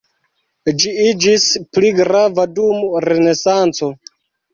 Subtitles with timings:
[0.83, 1.45] Ĝi iĝis
[1.77, 3.91] pli grava dum Renesanco.